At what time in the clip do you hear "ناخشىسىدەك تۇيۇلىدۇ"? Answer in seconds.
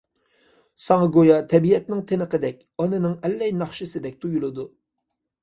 3.61-4.69